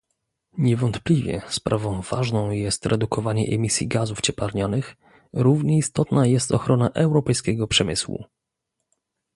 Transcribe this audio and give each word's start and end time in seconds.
Niewątpliwie 0.57 1.41
sprawą 1.49 2.01
ważną 2.01 2.51
jest 2.51 2.85
redukowanie 2.85 3.43
emisji 3.49 3.87
gazów 3.87 4.21
cieplarnianych, 4.21 4.95
równie 5.33 5.77
istotna 5.77 6.25
jest 6.25 6.51
ochrona 6.51 6.89
europejskiego 6.89 7.67
przemysłu 7.67 8.25